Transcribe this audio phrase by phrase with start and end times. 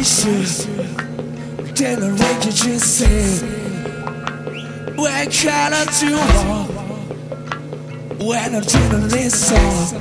[0.00, 0.02] I
[2.08, 3.44] range just say
[4.96, 6.64] When can I do more
[8.26, 10.00] When doing this song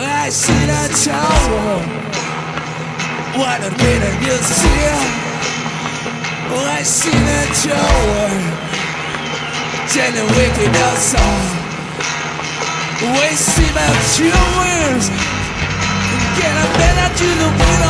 [0.00, 1.78] I see the tower.
[3.38, 4.84] What a minute you see
[6.50, 8.30] I see the tower?
[9.94, 11.54] Then the wicked outside.
[13.00, 15.30] We see my two
[16.40, 17.89] can I better do the wind on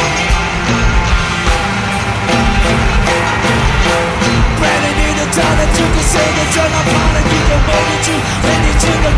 [5.31, 8.19] In the town that you can say the turn apart and you can it to,
[8.19, 9.15] then you the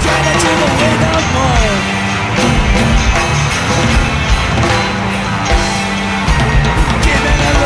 [0.62, 1.74] the way no more.
[7.02, 7.58] Giving it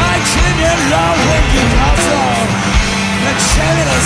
[0.00, 2.48] I can you love when you pass on.
[3.20, 3.36] A
[3.84, 4.00] little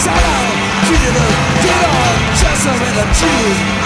[0.00, 0.48] salon,
[0.88, 1.28] she did a
[1.60, 1.92] get
[2.40, 3.84] just a little cheese.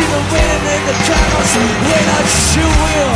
[0.00, 1.56] see the wind in the clouds
[1.86, 3.09] when I shoot will.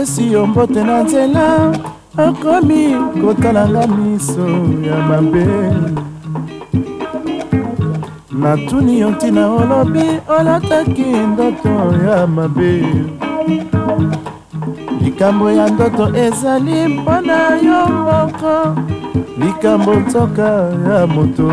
[0.00, 1.72] Napesi yo mbote na nzela
[2.16, 4.48] akomi kotalanga miso
[4.86, 5.46] ya mabe.
[8.32, 10.04] Natuni yo ntina olobi
[10.38, 11.68] olataki ndoto
[12.06, 12.84] ya mabe.
[15.02, 18.76] Likambo ya ndoto ezali mpona yo moko
[19.38, 21.52] likambo nzoka ya moto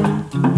[0.00, 0.57] thank you.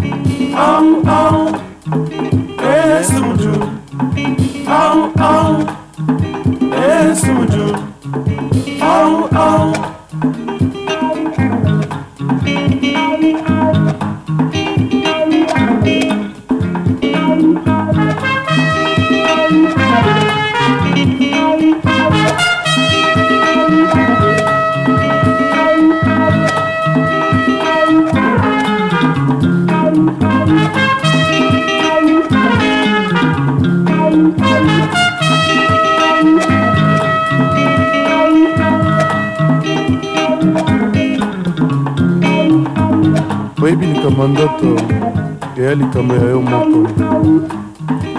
[45.81, 46.89] Likambo ya yo moko.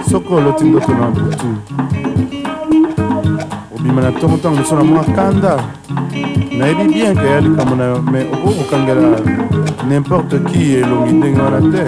[0.09, 1.47] Soki oloti ndoto na butu.
[3.75, 5.57] Obima na ntongo ntango mosusu na mwa kanda.
[6.57, 9.19] Nayebi bien ke eya likambo na yo me okoki kokangela
[9.89, 11.83] nimporte qui elongi ndenge wana te.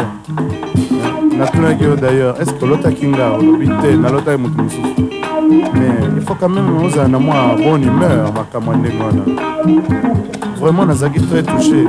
[1.38, 3.32] Natunaki yo d'ailleurs est ce que olotaki nga?
[3.34, 4.82] Olobi te nalotaki moto mosusu.
[5.74, 9.24] Mais il faut quand même ozala na mwa bonne humeur makambo ya ndenge wana.
[10.60, 11.88] Vraiment nazalaki très touché.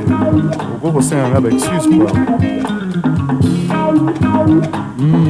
[0.77, 2.11] Okoki kosenga nga baexcuse quoi
[4.47, 5.26] Eh,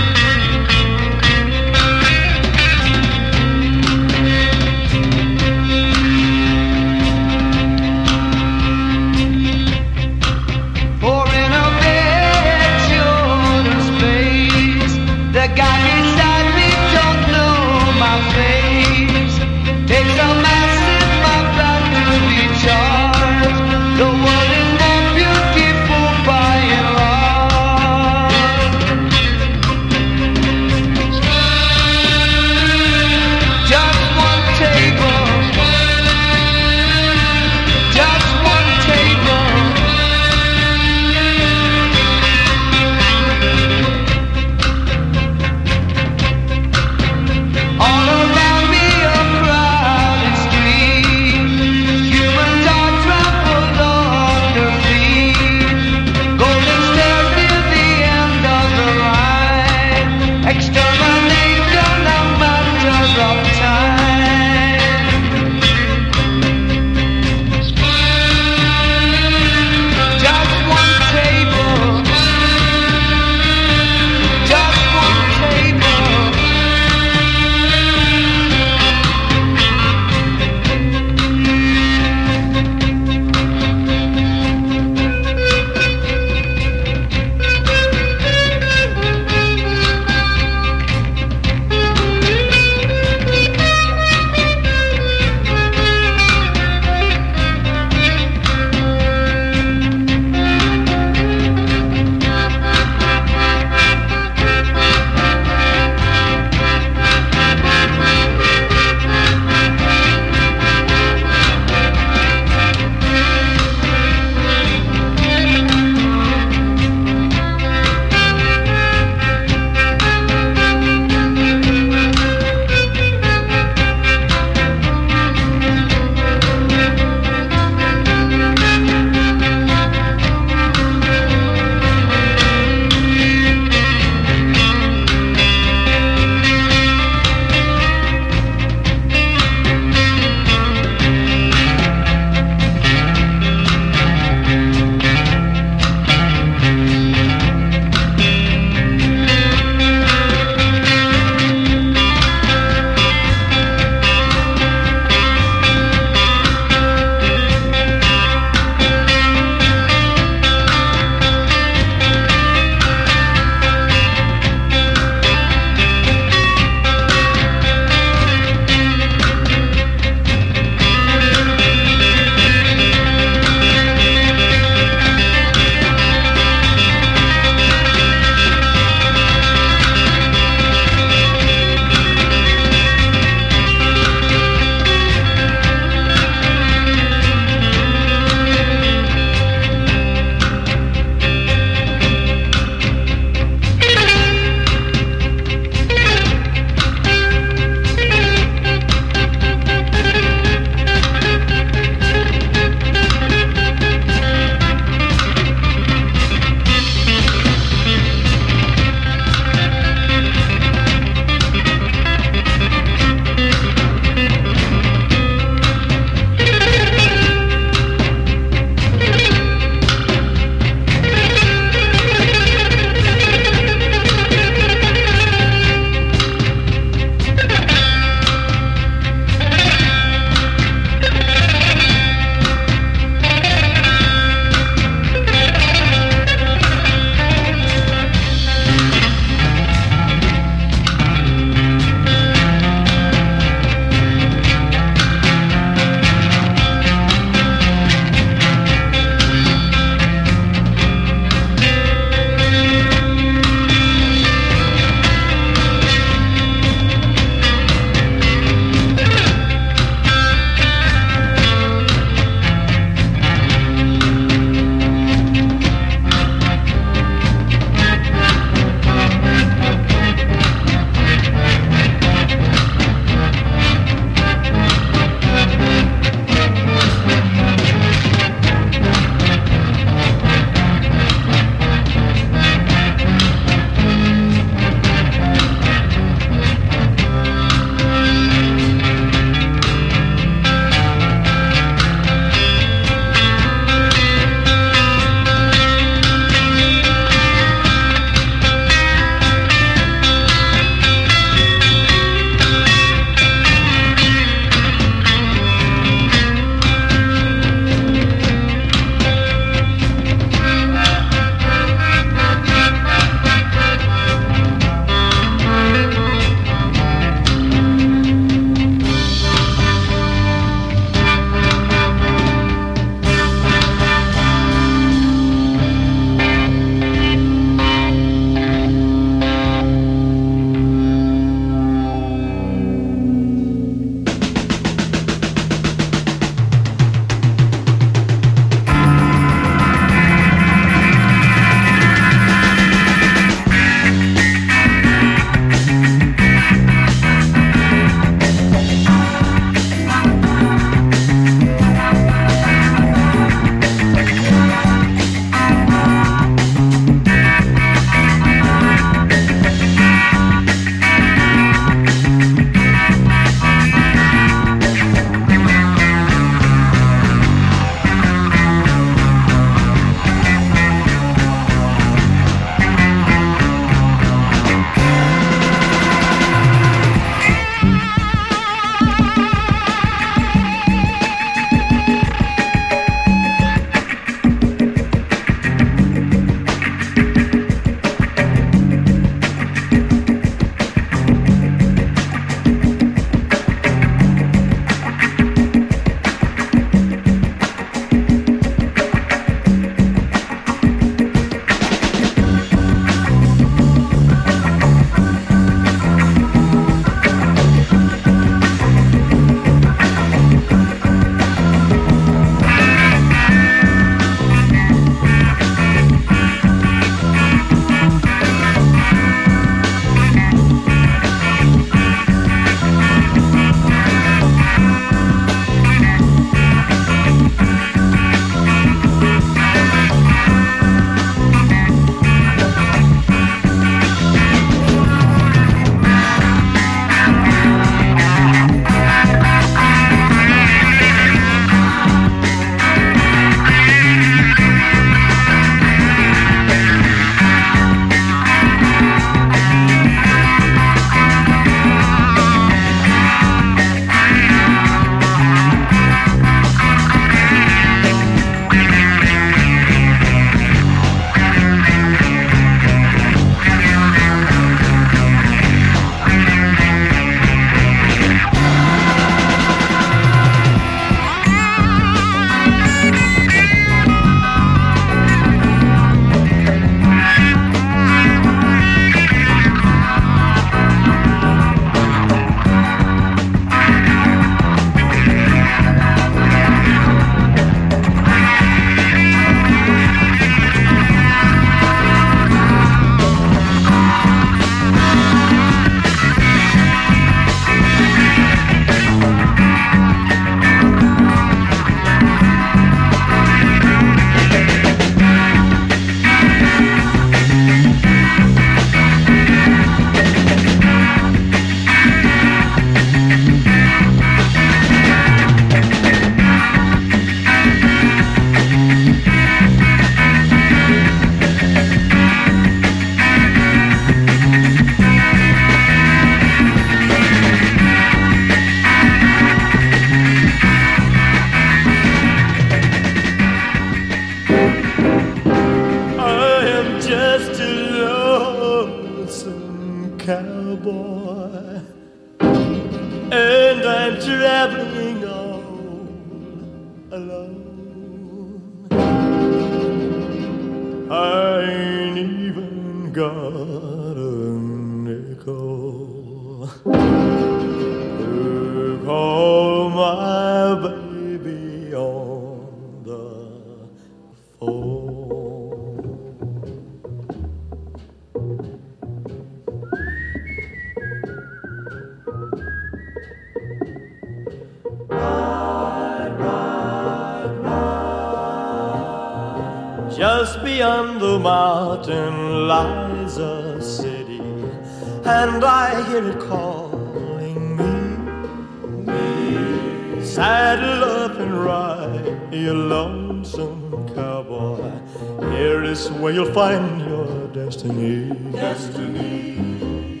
[597.62, 598.32] destiny.
[598.32, 600.00] Destiny.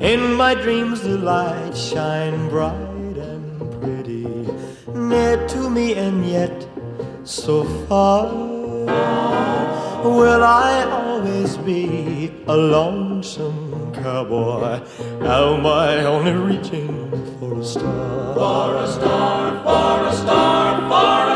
[0.00, 4.26] In my dreams, the lights shine bright and pretty,
[4.94, 6.68] near to me and yet
[7.24, 8.32] so far.
[10.04, 14.80] Will I always be a lonesome cowboy?
[15.20, 17.10] Am I only reaching
[17.40, 18.34] for a star?
[18.34, 21.35] For a star, for a star, for a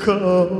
[0.00, 0.59] come.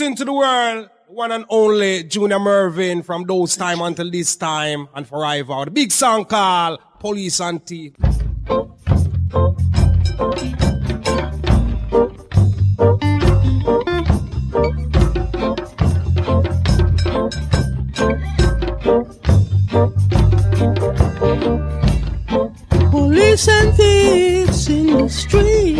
[0.00, 4.86] introducing to the world one and only Junior Murvin from those time until this time
[4.94, 5.64] and forever.
[5.64, 7.94] The big song called Police and Tea.
[22.90, 25.78] Police and thieves in the street.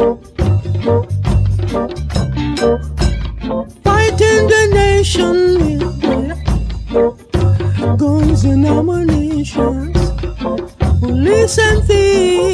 [11.48, 12.47] 身体。